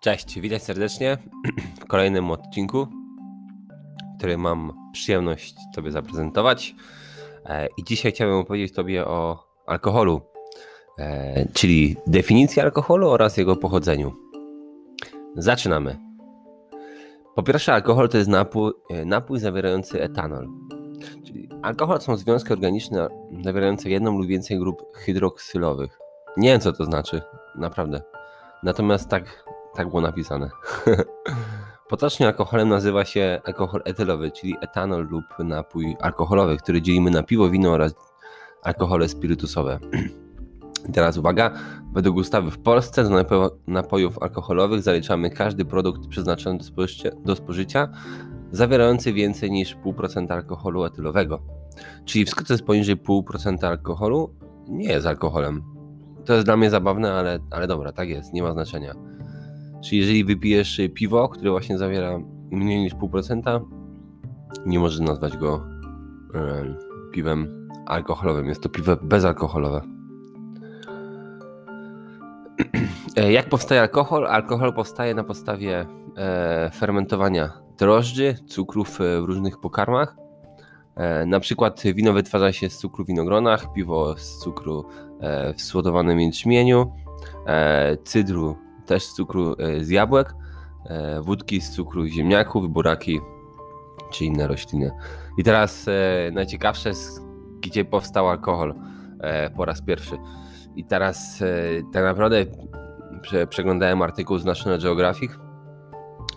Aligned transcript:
Cześć, 0.00 0.40
witaj 0.40 0.60
serdecznie 0.60 1.18
w 1.80 1.86
kolejnym 1.86 2.30
odcinku, 2.30 2.86
który 4.18 4.38
mam 4.38 4.72
przyjemność 4.92 5.54
Tobie 5.74 5.90
zaprezentować. 5.90 6.74
E, 7.46 7.68
I 7.76 7.84
dzisiaj 7.84 8.12
chciałbym 8.12 8.36
opowiedzieć 8.36 8.74
Tobie 8.74 9.06
o 9.06 9.44
alkoholu, 9.66 10.20
e, 10.98 11.48
czyli 11.52 11.96
definicji 12.06 12.62
alkoholu 12.62 13.10
oraz 13.10 13.36
jego 13.36 13.56
pochodzeniu. 13.56 14.12
Zaczynamy. 15.36 15.98
Po 17.34 17.42
pierwsze, 17.42 17.72
alkohol 17.72 18.08
to 18.08 18.18
jest 18.18 18.30
napój, 18.30 18.72
e, 18.90 19.04
napój 19.04 19.38
zawierający 19.38 20.02
etanol. 20.02 20.48
Czyli 21.26 21.48
alkohol 21.62 22.00
są 22.00 22.16
związki 22.16 22.52
organiczne 22.52 23.08
zawierające 23.44 23.90
jedną 23.90 24.18
lub 24.18 24.26
więcej 24.26 24.58
grup 24.58 24.82
hydroksylowych. 24.96 25.98
Nie 26.36 26.48
wiem, 26.48 26.60
co 26.60 26.72
to 26.72 26.84
znaczy, 26.84 27.22
naprawdę. 27.56 28.02
Natomiast 28.62 29.08
tak 29.08 29.49
tak 29.74 29.88
było 29.88 30.00
napisane. 30.00 30.50
Potocznie 31.88 32.26
alkoholem 32.26 32.68
nazywa 32.68 33.04
się 33.04 33.40
alkohol 33.44 33.82
etylowy, 33.84 34.30
czyli 34.30 34.56
etanol 34.60 35.08
lub 35.08 35.24
napój 35.38 35.96
alkoholowy, 36.00 36.56
który 36.56 36.82
dzielimy 36.82 37.10
na 37.10 37.22
piwo, 37.22 37.50
wino 37.50 37.70
oraz 37.70 37.94
alkohole 38.62 39.08
spirytusowe. 39.08 39.78
teraz 40.92 41.16
uwaga, 41.16 41.50
według 41.92 42.16
ustawy 42.16 42.50
w 42.50 42.58
Polsce 42.58 43.04
do 43.04 43.50
napojów 43.66 44.22
alkoholowych 44.22 44.82
zaliczamy 44.82 45.30
każdy 45.30 45.64
produkt 45.64 46.06
przeznaczony 46.06 46.58
do 46.58 46.64
spożycia, 46.64 47.10
do 47.24 47.36
spożycia 47.36 47.88
zawierający 48.52 49.12
więcej 49.12 49.50
niż 49.50 49.76
0,5% 49.76 50.32
alkoholu 50.32 50.84
etylowego. 50.84 51.42
Czyli 52.04 52.24
co 52.24 52.54
jest 52.54 52.64
poniżej 52.64 52.96
0,5% 52.96 53.66
alkoholu, 53.66 54.34
nie 54.68 54.88
jest 54.88 55.06
alkoholem. 55.06 55.62
To 56.24 56.34
jest 56.34 56.46
dla 56.46 56.56
mnie 56.56 56.70
zabawne, 56.70 57.12
ale, 57.12 57.38
ale 57.50 57.66
dobra, 57.66 57.92
tak 57.92 58.08
jest, 58.08 58.32
nie 58.32 58.42
ma 58.42 58.52
znaczenia. 58.52 58.94
Czyli 59.84 59.98
jeżeli 59.98 60.24
wypijesz 60.24 60.80
piwo, 60.94 61.28
które 61.28 61.50
właśnie 61.50 61.78
zawiera 61.78 62.18
mniej 62.50 62.80
niż 62.80 62.94
0,5%, 62.94 63.60
nie 64.66 64.78
możesz 64.78 65.00
nazwać 65.00 65.36
go 65.36 65.66
e, 66.34 66.74
piwem 67.12 67.68
alkoholowym. 67.86 68.46
Jest 68.46 68.60
to 68.60 68.68
piwo 68.68 68.96
bezalkoholowe. 69.02 69.80
E, 73.16 73.32
jak 73.32 73.48
powstaje 73.48 73.80
alkohol? 73.80 74.26
Alkohol 74.26 74.74
powstaje 74.74 75.14
na 75.14 75.24
podstawie 75.24 75.86
e, 76.16 76.70
fermentowania 76.74 77.52
drożdży, 77.78 78.34
cukrów 78.46 79.00
e, 79.00 79.20
w 79.20 79.24
różnych 79.24 79.58
pokarmach. 79.58 80.16
E, 80.96 81.26
na 81.26 81.40
przykład 81.40 81.82
wino 81.82 82.12
wytwarza 82.12 82.52
się 82.52 82.70
z 82.70 82.78
cukru 82.78 83.04
w 83.04 83.08
winogronach, 83.08 83.72
piwo 83.72 84.16
z 84.16 84.38
cukru 84.38 84.84
w 85.56 85.62
słodowanym 85.62 86.20
jęczmieniu, 86.20 86.92
cydru 88.04 88.56
też 88.90 89.04
z 89.04 89.14
cukru 89.14 89.56
e, 89.58 89.84
z 89.84 89.90
jabłek, 89.90 90.34
e, 90.84 91.20
wódki 91.20 91.60
z 91.60 91.70
cukru 91.70 92.06
ziemniaków, 92.06 92.70
buraki 92.70 93.20
czy 94.12 94.24
inne 94.24 94.46
rośliny. 94.46 94.90
I 95.38 95.44
teraz 95.44 95.88
e, 95.88 96.30
najciekawsze, 96.32 96.92
gdzie 97.60 97.84
powstał 97.84 98.28
alkohol 98.28 98.74
po 99.56 99.64
raz 99.64 99.82
pierwszy. 99.82 100.18
I 100.76 100.84
teraz 100.84 101.42
tak 101.92 102.04
naprawdę 102.04 102.44
przeglądałem 103.48 104.02
artykuł 104.02 104.38
z 104.38 104.44
National 104.44 104.80
Geographic. 104.80 105.32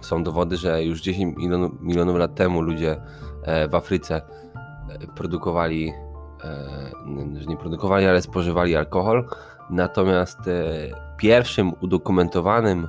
Są 0.00 0.22
dowody, 0.22 0.56
że 0.56 0.84
już 0.84 1.00
10 1.00 1.36
milionów, 1.36 1.72
milionów 1.80 2.16
lat 2.16 2.34
temu 2.34 2.62
ludzie 2.62 3.00
w 3.70 3.74
Afryce 3.74 4.22
produkowali, 5.16 5.92
że 7.34 7.46
nie 7.46 7.56
produkowali, 7.56 8.06
ale 8.06 8.22
spożywali 8.22 8.76
alkohol. 8.76 9.28
Natomiast 9.70 10.38
pierwszym 11.18 11.72
udokumentowanym 11.80 12.88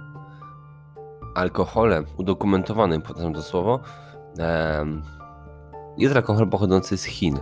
alkoholem, 1.35 2.05
udokumentowanym, 2.17 3.01
potem 3.01 3.33
to 3.33 3.41
słowo, 3.41 3.79
jest 5.97 6.15
alkohol 6.15 6.49
pochodzący 6.49 6.97
z 6.97 7.03
Chin. 7.03 7.39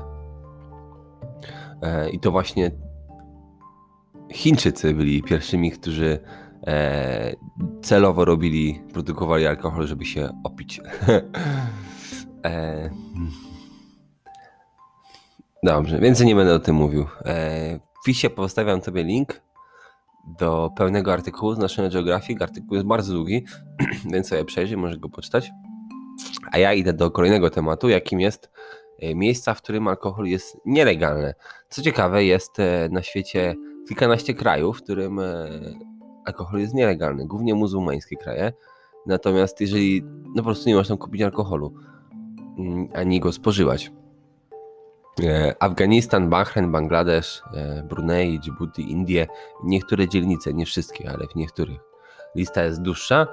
E, 1.81 2.09
I 2.09 2.19
to 2.19 2.31
właśnie 2.31 2.71
Chińczycy 4.31 4.93
byli 4.93 5.23
pierwszymi, 5.23 5.71
którzy 5.71 6.19
e, 6.67 7.35
celowo 7.81 8.25
robili, 8.25 8.81
produkowali 8.93 9.47
alkohol, 9.47 9.87
żeby 9.87 10.05
się 10.05 10.29
opić. 10.43 10.79
E, 12.45 12.89
dobrze, 15.63 15.99
więcej 15.99 16.27
nie 16.27 16.35
będę 16.35 16.53
o 16.53 16.59
tym 16.59 16.75
mówił. 16.75 17.05
W 18.01 18.05
fisie 18.05 18.29
pozostawiam 18.29 18.81
Tobie 18.81 19.03
link 19.03 19.41
do 20.27 20.69
pełnego 20.75 21.13
artykułu 21.13 21.53
z 21.53 21.57
National 21.57 21.91
Geographic. 21.91 22.41
Artykuł 22.41 22.73
jest 22.75 22.87
bardzo 22.87 23.13
długi, 23.13 23.45
więc 24.13 24.27
sobie 24.27 24.45
przejrzyj, 24.45 24.77
możesz 24.77 24.97
go 24.97 25.09
poczytać. 25.09 25.51
A 26.51 26.57
ja 26.57 26.73
idę 26.73 26.93
do 26.93 27.11
kolejnego 27.11 27.49
tematu, 27.49 27.89
jakim 27.89 28.19
jest 28.19 28.51
e, 28.99 29.15
miejsca, 29.15 29.53
w 29.53 29.61
którym 29.61 29.87
alkohol 29.87 30.25
jest 30.25 30.57
nielegalny. 30.65 31.33
Co 31.69 31.81
ciekawe, 31.81 32.23
jest 32.23 32.59
e, 32.59 32.89
na 32.91 33.01
świecie 33.01 33.55
kilkanaście 33.87 34.33
krajów, 34.33 34.79
w 34.79 34.83
którym 34.83 35.19
e, 35.19 35.49
alkohol 36.25 36.59
jest 36.59 36.73
nielegalny, 36.73 37.27
głównie 37.27 37.55
muzułmańskie 37.55 38.15
kraje. 38.15 38.53
Natomiast 39.05 39.61
jeżeli 39.61 40.03
no 40.03 40.35
po 40.35 40.43
prostu 40.43 40.69
nie 40.69 40.75
można 40.75 40.97
kupić 40.97 41.21
alkoholu, 41.21 41.73
mm, 42.57 42.87
ani 42.93 43.19
go 43.19 43.31
spożywać. 43.31 43.91
E, 45.23 45.55
Afganistan, 45.59 46.29
Bahrain, 46.29 46.71
Bangladesz, 46.71 47.41
e, 47.53 47.83
Brunei, 47.83 48.39
Djibouti, 48.39 48.91
Indie, 48.91 49.27
niektóre 49.63 50.07
dzielnice, 50.07 50.53
nie 50.53 50.65
wszystkie, 50.65 51.09
ale 51.09 51.27
w 51.27 51.35
niektórych. 51.35 51.79
Lista 52.35 52.63
jest 52.63 52.81
dłuższa, 52.81 53.27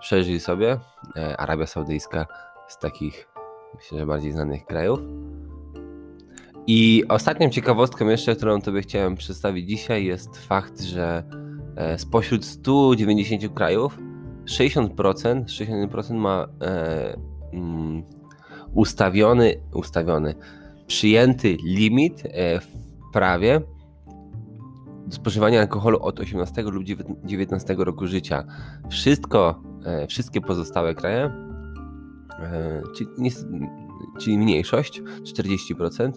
przejrzyj 0.00 0.40
sobie. 0.40 0.78
E, 1.16 1.36
Arabia 1.36 1.66
Saudyjska 1.66 2.26
z 2.68 2.78
takich, 2.78 3.28
myślę, 3.74 3.98
że 3.98 4.06
bardziej 4.06 4.32
znanych 4.32 4.66
krajów. 4.66 5.00
I 6.66 7.04
ostatnią 7.08 7.50
ciekawostką 7.50 8.08
jeszcze, 8.08 8.36
którą 8.36 8.60
Tobie 8.60 8.80
chciałem 8.80 9.16
przedstawić 9.16 9.68
dzisiaj 9.68 10.04
jest 10.04 10.46
fakt, 10.46 10.80
że 10.80 11.22
spośród 11.96 12.44
190 12.44 13.54
krajów 13.54 13.98
60%, 14.48 15.44
61% 15.48 16.14
ma 16.14 16.48
e, 16.62 17.16
mm, 17.52 18.02
ustawiony, 18.74 19.60
ustawiony 19.74 20.34
przyjęty 20.88 21.56
limit 21.64 22.22
e, 22.24 22.60
w 22.60 22.66
prawie 23.12 23.60
spożywania 25.10 25.60
alkoholu 25.60 25.98
od 25.98 26.20
18 26.20 26.62
lub 26.62 26.84
19 27.24 27.74
roku 27.78 28.06
życia. 28.06 28.44
Wszystko, 28.90 29.62
e, 29.84 30.06
wszystkie 30.06 30.40
pozostałe 30.40 30.94
kraje, 30.94 31.30
e, 32.38 32.82
czyli, 32.96 33.30
czyli 34.18 34.38
mniejszość, 34.38 35.02
40%, 35.22 36.12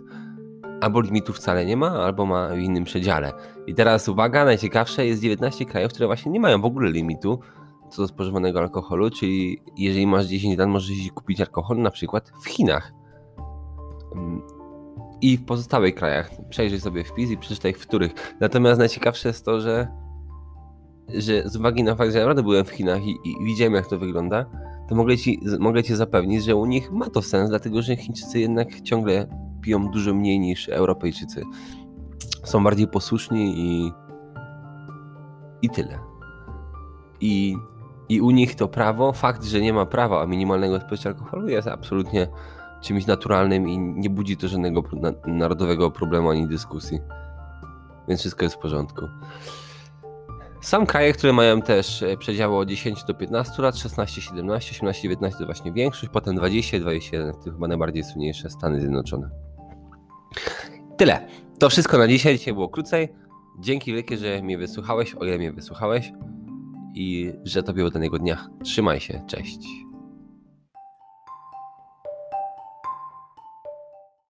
albo 0.81 1.01
limitu 1.01 1.33
wcale 1.33 1.65
nie 1.65 1.77
ma, 1.77 1.89
albo 1.89 2.25
ma 2.25 2.47
w 2.47 2.57
innym 2.57 2.83
przedziale. 2.83 3.31
I 3.67 3.73
teraz 3.73 4.09
uwaga, 4.09 4.45
najciekawsze 4.45 5.05
jest 5.05 5.21
19 5.21 5.65
krajów, 5.65 5.91
które 5.91 6.07
właśnie 6.07 6.31
nie 6.31 6.39
mają 6.39 6.61
w 6.61 6.65
ogóle 6.65 6.91
limitu 6.91 7.39
co 7.89 8.01
do 8.01 8.07
spożywanego 8.07 8.59
alkoholu, 8.59 9.09
czyli 9.09 9.61
jeżeli 9.77 10.07
masz 10.07 10.25
10 10.25 10.57
lat, 10.57 10.69
możesz 10.69 11.11
kupić 11.13 11.41
alkohol 11.41 11.77
na 11.77 11.91
przykład 11.91 12.31
w 12.43 12.47
Chinach. 12.47 12.93
I 15.21 15.37
w 15.37 15.45
pozostałych 15.45 15.95
krajach. 15.95 16.31
Przejrzyj 16.49 16.79
sobie 16.79 17.03
wpis 17.03 17.31
i 17.31 17.37
przeczytaj 17.37 17.73
w 17.73 17.87
których. 17.87 18.35
Natomiast 18.39 18.79
najciekawsze 18.79 19.27
jest 19.27 19.45
to, 19.45 19.61
że, 19.61 19.87
że 21.13 21.49
z 21.49 21.55
uwagi 21.55 21.83
na 21.83 21.95
fakt, 21.95 22.11
że 22.11 22.17
ja 22.17 22.23
naprawdę 22.23 22.43
byłem 22.43 22.65
w 22.65 22.69
Chinach 22.69 23.05
i, 23.05 23.11
i 23.11 23.45
widziałem 23.45 23.73
jak 23.73 23.87
to 23.87 23.99
wygląda, 23.99 24.45
to 24.89 24.95
mogę 24.95 25.17
ci, 25.17 25.39
mogę 25.59 25.83
ci 25.83 25.95
zapewnić, 25.95 26.43
że 26.43 26.55
u 26.55 26.65
nich 26.65 26.91
ma 26.91 27.09
to 27.09 27.21
sens, 27.21 27.49
dlatego 27.49 27.81
że 27.81 27.95
Chińczycy 27.95 28.39
jednak 28.39 28.81
ciągle 28.81 29.27
piją 29.61 29.91
dużo 29.91 30.13
mniej 30.13 30.39
niż 30.39 30.69
Europejczycy. 30.69 31.43
Są 32.43 32.63
bardziej 32.63 32.87
posłuszni 32.87 33.53
i, 33.57 33.91
i 35.61 35.69
tyle. 35.69 35.99
I, 37.21 37.55
I 38.09 38.21
u 38.21 38.31
nich 38.31 38.55
to 38.55 38.67
prawo, 38.67 39.13
fakt, 39.13 39.43
że 39.43 39.61
nie 39.61 39.73
ma 39.73 39.85
prawa 39.85 40.27
minimalnego 40.27 40.79
spożycia 40.79 41.09
alkoholu 41.09 41.49
jest 41.49 41.67
absolutnie 41.67 42.27
czymś 42.81 43.05
naturalnym 43.05 43.69
i 43.69 43.79
nie 43.79 44.09
budzi 44.09 44.37
to 44.37 44.47
żadnego 44.47 44.83
narodowego 45.27 45.91
problemu 45.91 46.29
ani 46.29 46.47
dyskusji. 46.47 46.99
Więc 48.07 48.19
wszystko 48.19 48.45
jest 48.45 48.55
w 48.55 48.59
porządku. 48.59 49.05
Są 50.61 50.85
kraje, 50.85 51.13
które 51.13 51.33
mają 51.33 51.61
też 51.61 52.03
e, 52.03 52.17
przedziały 52.17 52.57
od 52.57 52.69
10 52.69 53.03
do 53.03 53.13
15 53.13 53.61
lat, 53.61 53.77
16, 53.77 54.21
17, 54.21 54.71
18, 54.71 55.01
19 55.01 55.39
to 55.39 55.45
właśnie 55.45 55.71
większość, 55.71 56.11
potem 56.13 56.35
20, 56.35 56.79
21, 56.79 57.33
to 57.33 57.51
chyba 57.51 57.67
najbardziej 57.67 58.03
słynniejsze 58.03 58.49
Stany 58.49 58.79
Zjednoczone. 58.79 59.29
Tyle. 60.97 61.27
To 61.59 61.69
wszystko 61.69 61.97
na 61.97 62.07
dzisiaj. 62.07 62.37
Dzisiaj 62.37 62.53
było 62.53 62.69
krócej. 62.69 63.09
Dzięki 63.59 63.93
wielkie, 63.93 64.17
że 64.17 64.41
mnie 64.41 64.57
wysłuchałeś, 64.57 65.15
o 65.15 65.25
ile 65.25 65.37
mnie 65.37 65.51
wysłuchałeś 65.51 66.11
i 66.95 67.33
że 67.43 67.63
tobie 67.63 67.85
udanego 67.85 68.19
dnia. 68.19 68.47
Trzymaj 68.63 68.99
się. 68.99 69.21
Cześć. 69.27 69.59